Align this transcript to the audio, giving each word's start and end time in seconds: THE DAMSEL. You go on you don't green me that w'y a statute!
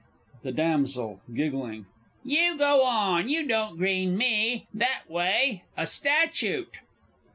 THE 0.41 0.51
DAMSEL. 0.51 1.21
You 2.23 2.57
go 2.57 2.83
on 2.83 3.29
you 3.29 3.47
don't 3.47 3.77
green 3.77 4.17
me 4.17 4.65
that 4.73 5.03
w'y 5.07 5.61
a 5.77 5.85
statute! 5.85 6.77